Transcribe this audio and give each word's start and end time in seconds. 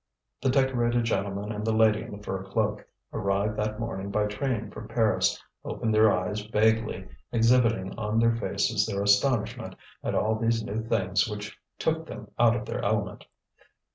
The 0.41 0.49
decorated 0.49 1.03
gentleman 1.03 1.51
and 1.51 1.63
the 1.63 1.75
lady 1.75 2.01
in 2.01 2.09
the 2.17 2.23
fur 2.23 2.41
cloak, 2.43 2.83
arrived 3.13 3.55
that 3.57 3.79
morning 3.79 4.09
by 4.09 4.25
train 4.25 4.71
from 4.71 4.87
Paris, 4.87 5.39
opened 5.63 5.93
their 5.93 6.11
eyes 6.11 6.41
vaguely, 6.43 7.07
exhibiting 7.31 7.95
on 7.99 8.17
their 8.17 8.35
faces 8.35 8.87
their 8.87 9.03
astonishment 9.03 9.75
at 10.03 10.15
all 10.15 10.33
these 10.39 10.63
new 10.63 10.81
things 10.83 11.29
which 11.29 11.55
took 11.77 12.07
them 12.07 12.31
out 12.39 12.55
of 12.55 12.65
their 12.65 12.83
element. 12.83 13.27